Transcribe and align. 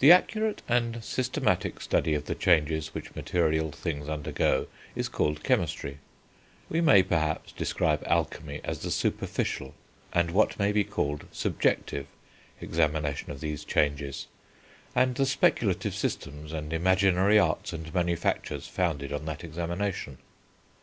The 0.00 0.10
accurate 0.10 0.62
and 0.70 1.04
systematic 1.04 1.78
study 1.82 2.14
of 2.14 2.24
the 2.24 2.34
changes 2.34 2.94
which 2.94 3.14
material 3.14 3.70
things 3.70 4.08
undergo 4.08 4.68
is 4.96 5.06
called 5.06 5.42
chemistry; 5.42 5.98
we 6.70 6.80
may, 6.80 7.02
perhaps, 7.02 7.52
describe 7.52 8.02
alchemy 8.06 8.62
as 8.64 8.78
the 8.78 8.90
superficial, 8.90 9.74
and 10.10 10.30
what 10.30 10.58
may 10.58 10.72
be 10.72 10.82
called 10.82 11.26
subjective, 11.30 12.06
examination 12.58 13.30
of 13.32 13.40
these 13.40 13.66
changes, 13.66 14.28
and 14.94 15.14
the 15.16 15.26
speculative 15.26 15.94
systems, 15.94 16.54
and 16.54 16.72
imaginary 16.72 17.38
arts 17.38 17.74
and 17.74 17.92
manufactures, 17.92 18.66
founded 18.66 19.12
on 19.12 19.26
that 19.26 19.44
examination. 19.44 20.16